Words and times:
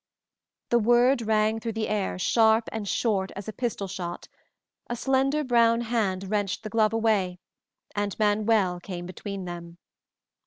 The 0.69 0.79
word 0.79 1.21
rang 1.21 1.59
through 1.59 1.73
the 1.73 1.87
air 1.87 2.17
sharp 2.17 2.67
and 2.71 2.87
short 2.87 3.31
as 3.35 3.47
a 3.47 3.53
pistol 3.53 3.87
shot, 3.87 4.27
a 4.89 4.95
slender 4.95 5.43
brown 5.43 5.81
hand 5.81 6.27
wrenched 6.31 6.63
the 6.63 6.71
glove 6.71 6.91
away, 6.93 7.37
and 7.95 8.17
Manuel 8.17 8.79
came 8.79 9.05
between 9.05 9.45
them. 9.45 9.77